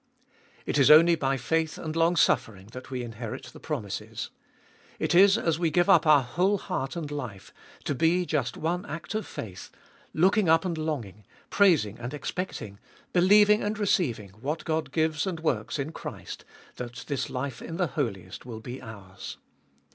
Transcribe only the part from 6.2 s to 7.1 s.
whole heart